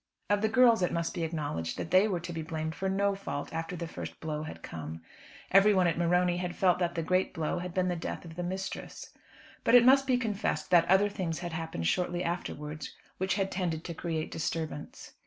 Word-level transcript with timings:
Of 0.31 0.41
the 0.41 0.49
girls 0.49 0.81
it 0.81 0.91
must 0.91 1.13
be 1.13 1.23
acknowledged 1.23 1.77
that 1.77 1.91
they 1.91 2.07
were 2.07 2.19
to 2.21 2.33
be 2.33 2.41
blamed 2.41 2.73
for 2.73 2.89
no 2.89 3.13
fault 3.13 3.53
after 3.53 3.75
the 3.75 3.85
first 3.85 4.19
blow 4.19 4.41
had 4.41 4.63
come. 4.63 5.03
Everyone 5.51 5.85
at 5.85 5.95
Morony 5.95 6.37
had 6.37 6.55
felt 6.55 6.79
that 6.79 6.95
the 6.95 7.03
great 7.03 7.35
blow 7.35 7.59
had 7.59 7.71
been 7.71 7.87
the 7.87 7.95
death 7.95 8.25
of 8.25 8.33
the 8.35 8.41
mistress. 8.41 9.13
But 9.63 9.75
it 9.75 9.85
must 9.85 10.07
be 10.07 10.17
confessed 10.17 10.71
that 10.71 10.87
other 10.89 11.07
things 11.07 11.37
had 11.37 11.53
happened 11.53 11.85
shortly 11.85 12.23
afterwards 12.23 12.95
which 13.19 13.35
had 13.35 13.51
tended 13.51 13.83
to 13.83 13.93
create 13.93 14.31
disturbance. 14.31 15.13